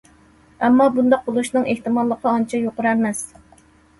[0.67, 3.21] ئەمما بۇنداق بولۇشنىڭ ئېھتىماللىقى ئانچە يۇقىرى ئەمەس.